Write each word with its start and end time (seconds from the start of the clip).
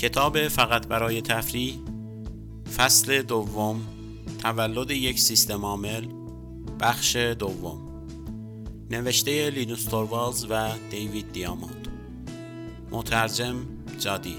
کتاب 0.00 0.48
فقط 0.48 0.86
برای 0.86 1.22
تفریح 1.22 1.74
فصل 2.76 3.22
دوم 3.22 3.80
تولد 4.42 4.90
یک 4.90 5.20
سیستم 5.20 5.64
عامل 5.64 6.06
بخش 6.80 7.16
دوم. 7.16 8.06
نوشته 8.90 9.50
لینوس 9.50 9.84
توروالز 9.84 10.46
و 10.50 10.70
دیوید 10.90 11.32
دیاموند. 11.32 11.88
مترجم 12.90 13.56
جادی. 13.98 14.36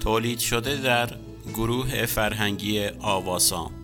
تولید 0.00 0.38
شده 0.38 0.76
در 0.76 1.16
گروه 1.54 2.06
فرهنگی 2.06 2.86
آواسام 2.88 3.79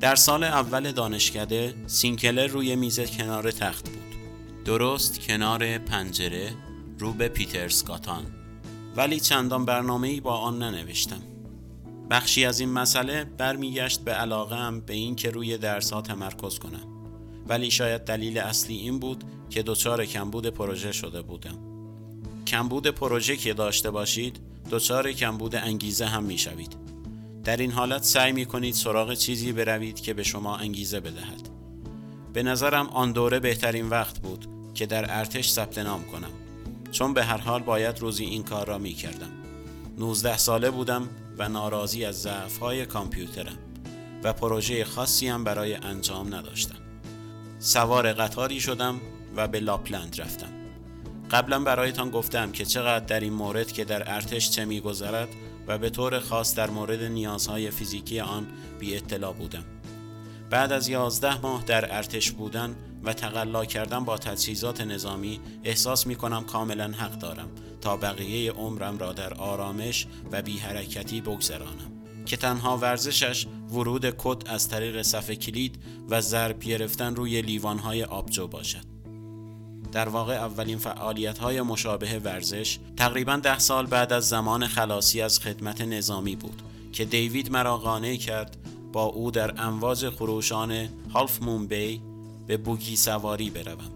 در 0.00 0.14
سال 0.14 0.44
اول 0.44 0.92
دانشکده 0.92 1.74
سینکلر 1.86 2.46
روی 2.46 2.76
میز 2.76 3.00
کنار 3.00 3.50
تخت 3.50 3.88
بود. 3.88 4.14
درست 4.64 5.20
کنار 5.20 5.78
پنجره 5.78 6.54
رو 6.98 7.12
به 7.12 7.28
پیتر 7.28 7.68
سکاتان. 7.68 8.26
ولی 8.96 9.20
چندان 9.20 9.64
برنامه 9.64 10.20
با 10.20 10.36
آن 10.36 10.62
ننوشتم. 10.62 11.22
بخشی 12.10 12.44
از 12.44 12.60
این 12.60 12.68
مسئله 12.68 13.24
برمیگشت 13.24 14.00
به 14.00 14.12
علاقم 14.12 14.80
به 14.80 14.94
این 14.94 15.16
که 15.16 15.30
روی 15.30 15.58
درس 15.58 15.92
ها 15.92 16.02
تمرکز 16.02 16.58
کنم. 16.58 16.86
ولی 17.48 17.70
شاید 17.70 18.04
دلیل 18.04 18.38
اصلی 18.38 18.76
این 18.76 18.98
بود 18.98 19.24
که 19.50 19.62
دچار 19.62 20.04
کمبود 20.04 20.46
پروژه 20.46 20.92
شده 20.92 21.22
بودم. 21.22 21.58
کمبود 22.46 22.86
پروژه 22.86 23.36
که 23.36 23.54
داشته 23.54 23.90
باشید 23.90 24.40
دچار 24.70 25.12
کمبود 25.12 25.56
انگیزه 25.56 26.06
هم 26.06 26.24
می‌شوید. 26.24 26.87
در 27.48 27.56
این 27.56 27.72
حالت 27.72 28.04
سعی 28.04 28.32
می 28.32 28.46
کنید 28.46 28.74
سراغ 28.74 29.14
چیزی 29.14 29.52
بروید 29.52 30.00
که 30.00 30.14
به 30.14 30.22
شما 30.22 30.56
انگیزه 30.56 31.00
بدهد. 31.00 31.48
به 32.32 32.42
نظرم 32.42 32.86
آن 32.86 33.12
دوره 33.12 33.40
بهترین 33.40 33.88
وقت 33.88 34.18
بود 34.18 34.46
که 34.74 34.86
در 34.86 35.18
ارتش 35.18 35.50
ثبت 35.50 35.78
نام 35.78 36.04
کنم. 36.04 36.30
چون 36.92 37.14
به 37.14 37.24
هر 37.24 37.36
حال 37.36 37.62
باید 37.62 37.98
روزی 37.98 38.24
این 38.24 38.42
کار 38.42 38.66
را 38.66 38.78
می 38.78 38.92
کردم 38.92 39.30
19 39.98 40.36
ساله 40.36 40.70
بودم 40.70 41.08
و 41.38 41.48
ناراضی 41.48 42.04
از 42.04 42.22
ضعف‌های 42.22 42.86
کامپیوترم 42.86 43.58
و 44.24 44.32
پروژه 44.32 44.84
خاصی 44.84 45.28
هم 45.28 45.44
برای 45.44 45.74
انجام 45.74 46.34
نداشتم. 46.34 46.78
سوار 47.58 48.12
قطاری 48.12 48.60
شدم 48.60 49.00
و 49.36 49.48
به 49.48 49.60
لاپلند 49.60 50.20
رفتم. 50.20 50.52
قبلا 51.30 51.60
برایتان 51.60 52.10
گفتم 52.10 52.52
که 52.52 52.64
چقدر 52.64 53.04
در 53.04 53.20
این 53.20 53.32
مورد 53.32 53.72
که 53.72 53.84
در 53.84 54.14
ارتش 54.14 54.50
چه 54.50 54.64
میگذرد 54.64 55.28
و 55.68 55.78
به 55.78 55.90
طور 55.90 56.20
خاص 56.20 56.54
در 56.54 56.70
مورد 56.70 57.02
نیازهای 57.02 57.70
فیزیکی 57.70 58.20
آن 58.20 58.46
بی 58.78 58.96
اطلاع 58.96 59.32
بودم. 59.32 59.64
بعد 60.50 60.72
از 60.72 60.88
یازده 60.88 61.40
ماه 61.40 61.64
در 61.64 61.96
ارتش 61.96 62.30
بودن 62.30 62.76
و 63.04 63.12
تقلا 63.12 63.64
کردن 63.64 64.04
با 64.04 64.18
تجهیزات 64.18 64.80
نظامی 64.80 65.40
احساس 65.64 66.06
می 66.06 66.16
کنم 66.16 66.44
کاملا 66.44 66.88
حق 66.88 67.18
دارم 67.18 67.48
تا 67.80 67.96
بقیه 67.96 68.52
عمرم 68.52 68.98
را 68.98 69.12
در 69.12 69.34
آرامش 69.34 70.06
و 70.32 70.42
بی 70.42 70.58
حرکتی 70.58 71.20
بگذرانم. 71.20 71.92
که 72.26 72.36
تنها 72.36 72.76
ورزشش 72.76 73.46
ورود 73.70 74.10
کد 74.10 74.42
از 74.46 74.68
طریق 74.68 75.02
صفحه 75.02 75.36
کلید 75.36 75.78
و 76.08 76.20
ضرب 76.20 76.58
گرفتن 76.58 77.16
روی 77.16 77.42
لیوانهای 77.42 78.04
آبجو 78.04 78.48
باشد. 78.48 78.97
در 79.92 80.08
واقع 80.08 80.34
اولین 80.34 80.78
فعالیت 80.78 81.38
های 81.38 81.62
مشابه 81.62 82.18
ورزش 82.18 82.78
تقریبا 82.96 83.36
ده 83.36 83.58
سال 83.58 83.86
بعد 83.86 84.12
از 84.12 84.28
زمان 84.28 84.66
خلاصی 84.66 85.20
از 85.20 85.40
خدمت 85.40 85.80
نظامی 85.80 86.36
بود 86.36 86.62
که 86.92 87.04
دیوید 87.04 87.50
مرا 87.50 87.76
قانع 87.76 88.16
کرد 88.16 88.56
با 88.92 89.04
او 89.04 89.30
در 89.30 89.62
امواج 89.62 90.08
خروشان 90.08 90.88
هالف 91.14 91.42
مونبی 91.42 92.02
به 92.46 92.56
بوگی 92.56 92.96
سواری 92.96 93.50
بروم. 93.50 93.90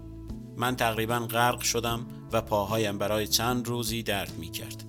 من 0.57 0.77
تقریبا 0.77 1.19
غرق 1.19 1.61
شدم 1.61 2.07
و 2.33 2.41
پاهایم 2.41 2.99
برای 2.99 3.27
چند 3.27 3.69
روزی 3.69 4.03
درد 4.03 4.33
می 4.39 4.51
کرد 4.51 4.85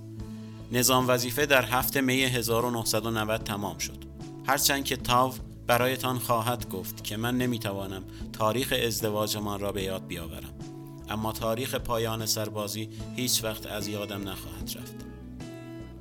نظام 0.72 1.08
وظیفه 1.08 1.46
در 1.46 1.66
هفته 1.66 2.02
می 2.02 2.24
1990 2.24 3.44
تمام 3.44 3.78
شد. 3.78 4.04
هرچند 4.48 4.86
که 4.86 4.96
تاو 4.96 5.34
برایتان 5.68 6.20
خواهد 6.20 6.70
گفت 6.70 7.04
که 7.04 7.18
من 7.18 7.38
نمی‌توانم 7.38 8.04
تاریخ 8.34 8.74
ازدواجمان 8.86 9.60
را 9.60 9.72
به 9.72 9.84
یاد 9.84 10.08
بیاورم. 10.08 10.54
اما 11.10 11.32
تاریخ 11.32 11.76
پایان 11.76 12.26
سربازی 12.26 12.90
هیچ 13.16 13.44
وقت 13.44 13.66
از 13.66 13.88
یادم 13.88 14.30
نخواهد 14.30 14.74
رفت. 14.76 14.96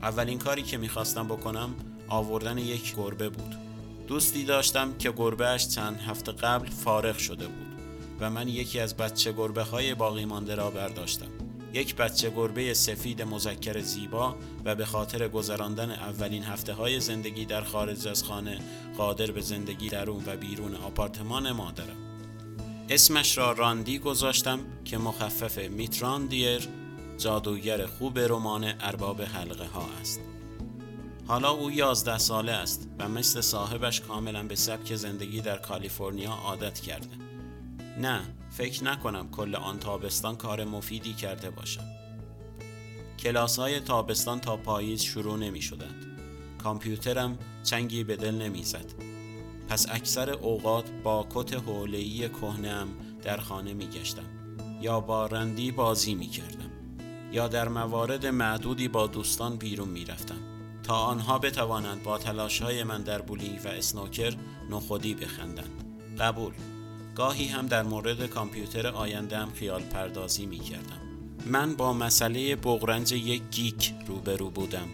اولین 0.03 0.39
کاری 0.39 0.63
که 0.63 0.79
می‌خواستم 0.79 1.29
بکنم 1.29 1.75
آوردن 2.09 2.59
یک 2.59 2.97
گربه 2.97 3.29
بود. 3.29 3.55
دوستی 4.07 4.45
داشتم 4.45 4.95
که 4.99 5.13
گربهش 5.17 5.69
چند 5.69 6.01
هفته 6.01 6.33
قبل 6.33 6.71
فارغ 6.71 7.19
شده 7.19 7.47
بود 7.47 7.67
و 8.21 8.31
من 8.31 8.49
یکی 8.49 8.81
از 8.81 8.97
بچه 8.97 9.33
گربه 9.33 9.63
های 9.63 9.95
باقی 9.95 10.25
مانده 10.25 10.55
را 10.55 10.71
برداشتم. 10.71 11.27
یک 11.73 11.97
بچه 11.97 12.31
گربه 12.31 12.75
سفید 12.75 13.23
مذکر 13.23 13.81
زیبا 13.81 14.37
و 14.65 14.75
به 14.75 14.85
خاطر 14.85 15.29
گذراندن 15.29 15.91
اولین 15.91 16.43
هفته 16.43 16.73
های 16.73 17.01
زندگی 17.01 17.45
در 17.45 17.63
خارج 17.63 18.09
از 18.09 18.25
خانه 18.25 18.59
قادر 18.97 19.31
به 19.31 19.41
زندگی 19.41 19.89
درون 19.89 20.23
و 20.27 20.37
بیرون 20.37 20.75
آپارتمان 20.75 21.53
مادرم 21.53 22.12
اسمش 22.89 23.39
را 23.39 23.53
راندی 23.53 23.99
گذاشتم 23.99 24.61
که 24.85 24.99
مخفف 24.99 25.59
میتراندیر 25.59 26.69
جادوگر 27.19 27.87
خوب 27.87 28.19
رمان 28.19 28.75
ارباب 28.81 29.23
حلقه 29.23 29.67
ها 29.67 29.87
است. 30.01 30.21
حالا 31.27 31.51
او 31.51 31.71
یازده 31.71 32.19
ساله 32.19 32.53
است 32.53 32.89
و 32.99 33.09
مثل 33.09 33.41
صاحبش 33.41 34.01
کاملا 34.01 34.43
به 34.43 34.57
سبک 34.57 34.95
زندگی 34.95 35.41
در 35.41 35.57
کالیفرنیا 35.57 36.33
عادت 36.33 36.81
کرده. 36.81 37.23
نه 37.99 38.21
فکر 38.51 38.85
نکنم 38.85 39.31
کل 39.31 39.55
آن 39.55 39.79
تابستان 39.79 40.37
کار 40.37 40.65
مفیدی 40.65 41.13
کرده 41.13 41.51
باشم 41.51 41.85
کلاس 43.19 43.59
های 43.59 43.81
تابستان 43.81 44.41
تا 44.41 44.57
پاییز 44.57 45.03
شروع 45.03 45.39
نمی 45.39 45.63
شدند 45.63 46.07
کامپیوترم 46.63 47.39
چنگی 47.65 48.05
به 48.05 48.17
دل 48.17 48.35
نمی 48.35 48.65
زد 48.65 49.12
پس 49.73 49.87
اکثر 49.91 50.31
اوقات 50.31 50.91
با 51.05 51.27
کت 51.35 51.55
حوله‌ای 51.55 52.29
کهنم 52.29 52.89
در 53.23 53.37
خانه 53.37 53.75
می 53.75 53.87
گشتم 53.87 54.25
یا 54.81 55.01
با 55.01 55.27
رندی 55.27 55.71
بازی 55.71 56.15
می 56.15 56.27
کردم 56.27 56.71
یا 57.33 57.49
در 57.49 57.69
موارد 57.69 58.27
معدودی 58.27 58.89
با 58.89 59.07
دوستان 59.07 59.57
بیرون 59.57 59.89
می 59.89 60.05
رفتم 60.05 60.37
تا 60.83 60.95
آنها 60.95 61.39
بتوانند 61.39 62.03
با 62.03 62.19
تلاش 62.19 62.63
های 62.63 62.85
من 62.85 63.03
در 63.03 63.23
بولینگ 63.23 63.61
و 63.65 63.69
اسنوکر 63.69 64.37
نخودی 64.71 65.15
بخندند. 65.15 65.85
قبول. 66.19 66.53
گاهی 67.15 67.49
هم 67.49 67.67
در 67.67 67.83
مورد 67.83 68.27
کامپیوتر 68.27 68.87
آیندهم 68.87 69.51
خیال 69.51 69.83
پردازی 69.83 70.47
می 70.47 70.59
کردم 70.59 71.01
من 71.47 71.75
با 71.75 71.93
مسئله 71.93 72.57
بغرنج 72.57 73.13
یک 73.13 73.43
گیک 73.51 73.95
روبرو 74.07 74.51
بودم. 74.51 74.89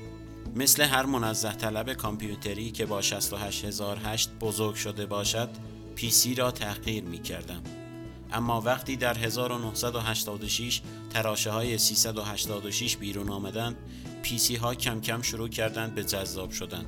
مثل 0.56 0.82
هر 0.82 1.06
منزه 1.06 1.52
طلب 1.52 1.92
کامپیوتری 1.92 2.70
که 2.70 2.86
با 2.86 3.02
68008 3.02 4.30
بزرگ 4.40 4.74
شده 4.74 5.06
باشد 5.06 5.48
سی 6.10 6.34
را 6.34 6.50
تحقیر 6.50 7.04
می 7.04 7.18
کردم. 7.18 7.62
اما 8.32 8.60
وقتی 8.60 8.96
در 8.96 9.18
1986 9.18 10.80
تراشه 11.10 11.50
های 11.50 11.78
386 11.78 12.96
بیرون 12.96 13.28
آمدند 13.28 13.76
سی 14.38 14.56
ها 14.56 14.74
کم 14.74 15.00
کم 15.00 15.22
شروع 15.22 15.48
کردند 15.48 15.94
به 15.94 16.04
جذاب 16.04 16.50
شدن 16.50 16.86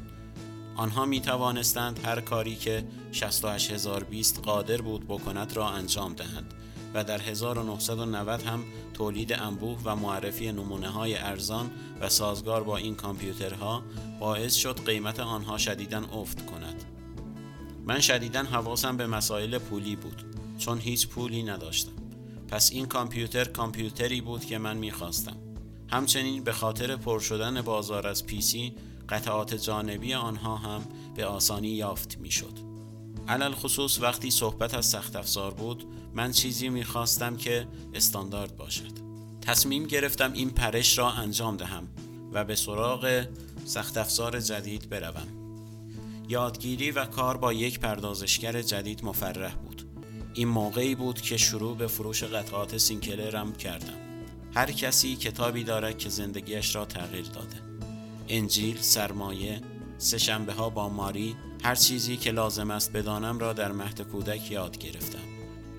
آنها 0.76 1.04
می 1.04 1.20
توانستند 1.20 2.00
هر 2.04 2.20
کاری 2.20 2.56
که 2.56 2.84
68020 3.12 4.42
قادر 4.42 4.80
بود 4.80 5.08
بکند 5.08 5.52
را 5.52 5.68
انجام 5.68 6.14
دهند 6.14 6.54
و 6.94 7.04
در 7.04 7.20
1990 7.20 8.42
هم 8.42 8.64
تولید 8.94 9.32
انبوه 9.32 9.78
و 9.84 9.96
معرفی 9.96 10.52
نمونه 10.52 10.88
های 10.88 11.16
ارزان 11.16 11.70
و 12.00 12.08
سازگار 12.08 12.62
با 12.62 12.76
این 12.76 12.94
کامپیوترها 12.94 13.82
باعث 14.20 14.54
شد 14.54 14.84
قیمت 14.86 15.20
آنها 15.20 15.58
شدیداً 15.58 16.02
افت 16.12 16.46
کند. 16.46 16.84
من 17.86 18.00
شدیداً 18.00 18.42
حواسم 18.42 18.96
به 18.96 19.06
مسائل 19.06 19.58
پولی 19.58 19.96
بود 19.96 20.24
چون 20.58 20.78
هیچ 20.78 21.08
پولی 21.08 21.42
نداشتم. 21.42 21.92
پس 22.48 22.70
این 22.72 22.86
کامپیوتر 22.86 23.44
کامپیوتری 23.44 24.20
بود 24.20 24.44
که 24.44 24.58
من 24.58 24.76
می‌خواستم. 24.76 25.36
همچنین 25.88 26.44
به 26.44 26.52
خاطر 26.52 26.96
پر 26.96 27.20
شدن 27.20 27.62
بازار 27.62 28.06
از 28.06 28.26
پیسی 28.26 28.74
قطعات 29.08 29.54
جانبی 29.54 30.14
آنها 30.14 30.56
هم 30.56 30.82
به 31.16 31.26
آسانی 31.26 31.68
یافت 31.68 32.18
می‌شد. 32.18 32.79
علل 33.28 33.52
خصوص 33.52 34.00
وقتی 34.00 34.30
صحبت 34.30 34.74
از 34.74 34.86
سخت 34.86 35.16
افزار 35.16 35.54
بود 35.54 35.84
من 36.14 36.32
چیزی 36.32 36.68
می‌خواستم 36.68 37.36
که 37.36 37.66
استاندارد 37.94 38.56
باشد. 38.56 38.92
تصمیم 39.40 39.86
گرفتم 39.86 40.32
این 40.32 40.50
پرش 40.50 40.98
را 40.98 41.10
انجام 41.10 41.56
دهم 41.56 41.88
و 42.32 42.44
به 42.44 42.54
سراغ 42.54 43.26
سخت 43.64 43.96
افزار 43.96 44.40
جدید 44.40 44.88
بروم. 44.88 45.26
یادگیری 46.28 46.90
و 46.90 47.04
کار 47.04 47.36
با 47.36 47.52
یک 47.52 47.80
پردازشگر 47.80 48.62
جدید 48.62 49.04
مفرح 49.04 49.54
بود. 49.54 49.82
این 50.34 50.48
موقعی 50.48 50.94
بود 50.94 51.20
که 51.20 51.36
شروع 51.36 51.76
به 51.76 51.86
فروش 51.86 52.24
قطعات 52.24 52.78
سینکلرم 52.78 53.52
کردم. 53.52 53.98
هر 54.54 54.70
کسی 54.70 55.16
کتابی 55.16 55.64
دارد 55.64 55.98
که 55.98 56.08
زندگیش 56.08 56.74
را 56.74 56.84
تغییر 56.84 57.24
داده. 57.24 57.56
انجیل، 58.28 58.78
سرمایه، 58.80 59.60
سه 60.00 60.38
ها 60.58 60.70
با 60.70 60.88
ماری 60.88 61.36
هر 61.64 61.74
چیزی 61.74 62.16
که 62.16 62.30
لازم 62.30 62.70
است 62.70 62.92
بدانم 62.92 63.38
را 63.38 63.52
در 63.52 63.72
مهد 63.72 64.00
کودک 64.00 64.50
یاد 64.50 64.78
گرفتم 64.78 65.18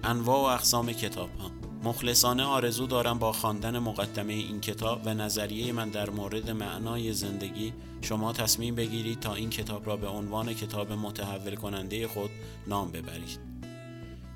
انواع 0.04 0.40
و 0.40 0.44
اقسام 0.44 0.92
کتاب 0.92 1.30
ها 1.40 1.52
مخلصانه 1.84 2.44
آرزو 2.44 2.88
دارم 2.88 3.20
با 3.20 3.32
خواندن 3.32 3.80
مقدمه 3.80 4.34
این 4.34 4.62
کتاب 4.62 5.02
و 5.06 5.14
نظریه 5.14 5.72
من 5.72 5.90
در 5.90 6.10
مورد 6.10 6.50
معنای 6.50 7.14
زندگی 7.14 7.74
شما 8.02 8.34
تصمیم 8.34 8.76
بگیرید 8.76 9.20
تا 9.20 9.36
این 9.36 9.50
کتاب 9.50 9.88
را 9.88 9.98
به 9.98 10.08
عنوان 10.08 10.54
کتاب 10.54 10.92
متحول 10.92 11.56
کننده 11.56 12.08
خود 12.08 12.30
نام 12.68 12.92
ببرید. 12.92 13.40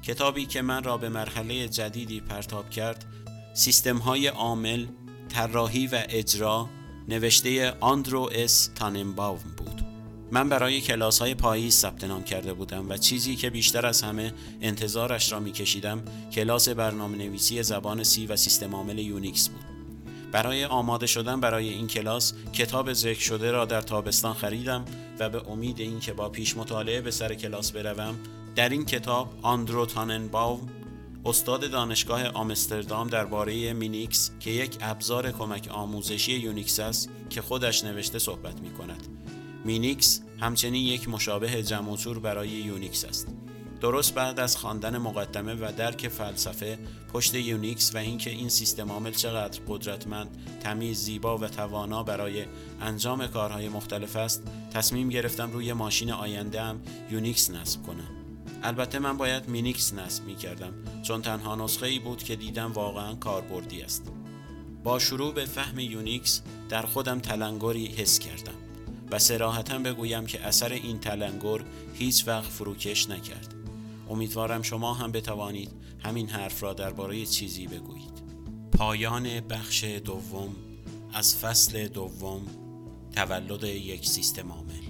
کتابی 0.03 0.45
که 0.45 0.61
من 0.61 0.83
را 0.83 0.97
به 0.97 1.09
مرحله 1.09 1.67
جدیدی 1.67 2.21
پرتاب 2.21 2.69
کرد، 2.69 3.05
سیستم 3.53 3.97
های 3.97 4.27
عامل، 4.27 4.85
طراحی 5.29 5.87
و 5.87 6.03
اجرا 6.09 6.69
نوشته 7.07 7.73
آندرو 7.79 8.29
اس 8.33 8.69
تاننباوم 8.75 9.51
بود. 9.57 9.81
من 10.31 10.49
برای 10.49 10.81
کلاس 10.81 11.19
های 11.19 11.35
پاییز 11.35 11.75
ثبت 11.75 12.03
نام 12.03 12.23
کرده 12.23 12.53
بودم 12.53 12.89
و 12.89 12.97
چیزی 12.97 13.35
که 13.35 13.49
بیشتر 13.49 13.85
از 13.85 14.01
همه 14.01 14.33
انتظارش 14.61 15.31
را 15.31 15.39
می 15.39 15.51
کشیدم 15.51 16.01
کلاس 16.31 16.69
برنامه 16.69 17.17
نویسی 17.17 17.63
زبان 17.63 18.03
سی 18.03 18.27
و 18.27 18.35
سیستم 18.35 18.75
عامل 18.75 18.99
یونیکس 18.99 19.49
بود. 19.49 19.65
برای 20.31 20.65
آماده 20.65 21.07
شدن 21.07 21.39
برای 21.39 21.69
این 21.69 21.87
کلاس 21.87 22.33
کتاب 22.53 22.93
ذکر 22.93 23.19
شده 23.19 23.51
را 23.51 23.65
در 23.65 23.81
تابستان 23.81 24.33
خریدم 24.33 24.85
و 25.19 25.29
به 25.29 25.49
امید 25.49 25.79
اینکه 25.79 26.13
با 26.13 26.29
پیش 26.29 26.57
مطالعه 26.57 27.01
به 27.01 27.11
سر 27.11 27.33
کلاس 27.33 27.71
بروم 27.71 28.15
در 28.55 28.69
این 28.69 28.85
کتاب 28.85 29.33
آندرو 29.41 29.85
تاننباوم 29.85 30.69
استاد 31.25 31.71
دانشگاه 31.71 32.27
آمستردام 32.27 33.07
درباره 33.07 33.73
مینیکس 33.73 34.31
که 34.39 34.51
یک 34.51 34.77
ابزار 34.81 35.31
کمک 35.31 35.67
آموزشی 35.71 36.33
یونیکس 36.33 36.79
است 36.79 37.09
که 37.29 37.41
خودش 37.41 37.83
نوشته 37.83 38.19
صحبت 38.19 38.61
می 38.61 38.73
کند. 38.73 39.07
مینیکس 39.65 40.21
همچنین 40.39 40.85
یک 40.85 41.09
مشابه 41.09 41.63
جمع 41.63 41.97
برای 42.23 42.49
یونیکس 42.49 43.05
است. 43.05 43.27
درست 43.81 44.13
بعد 44.13 44.39
از 44.39 44.57
خواندن 44.57 44.97
مقدمه 44.97 45.53
و 45.53 45.71
درک 45.77 46.07
فلسفه 46.07 46.79
پشت 47.13 47.35
یونیکس 47.35 47.95
و 47.95 47.97
اینکه 47.97 48.29
این 48.29 48.49
سیستم 48.49 48.91
عامل 48.91 49.11
چقدر 49.11 49.59
قدرتمند، 49.67 50.59
تمیز، 50.63 50.97
زیبا 50.97 51.37
و 51.37 51.47
توانا 51.47 52.03
برای 52.03 52.45
انجام 52.81 53.27
کارهای 53.27 53.69
مختلف 53.69 54.15
است، 54.15 54.43
تصمیم 54.73 55.09
گرفتم 55.09 55.51
روی 55.51 55.73
ماشین 55.73 56.11
آینده‌ام 56.11 56.81
یونیکس 57.11 57.51
نصب 57.51 57.83
کنم. 57.83 58.24
البته 58.65 58.99
من 58.99 59.17
باید 59.17 59.49
مینیکس 59.49 59.93
نصب 59.93 60.23
می 60.23 60.35
کردم 60.35 60.73
چون 61.03 61.21
تنها 61.21 61.55
نسخه 61.55 61.85
ای 61.87 61.99
بود 61.99 62.23
که 62.23 62.35
دیدم 62.35 62.71
واقعا 62.71 63.15
کاربردی 63.15 63.81
است. 63.81 64.11
با 64.83 64.99
شروع 64.99 65.33
به 65.33 65.45
فهم 65.45 65.79
یونیکس 65.79 66.41
در 66.69 66.81
خودم 66.81 67.19
تلنگری 67.19 67.85
حس 67.85 68.19
کردم. 68.19 68.55
و 69.11 69.19
صراحتا 69.19 69.79
بگویم 69.79 70.25
که 70.25 70.47
اثر 70.47 70.71
این 70.71 70.99
تلنگر 70.99 71.59
هیچ 71.93 72.27
وقت 72.27 72.51
فروکش 72.51 73.09
نکرد 73.09 73.53
امیدوارم 74.09 74.61
شما 74.61 74.93
هم 74.93 75.11
بتوانید 75.11 75.71
همین 76.03 76.29
حرف 76.29 76.63
را 76.63 76.73
درباره 76.73 77.25
چیزی 77.25 77.67
بگویید 77.67 78.21
پایان 78.71 79.39
بخش 79.39 79.83
دوم 79.83 80.55
از 81.13 81.35
فصل 81.35 81.87
دوم 81.87 82.41
تولد 83.15 83.63
یک 83.63 84.07
سیستم 84.07 84.51
عامل 84.51 84.84